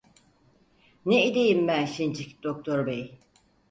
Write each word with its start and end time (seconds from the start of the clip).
Ne 1.05 1.25
ideyim 1.27 1.67
ben 1.67 1.85
şincik, 1.85 2.43
doktor 2.43 2.85
bey? 2.87 3.19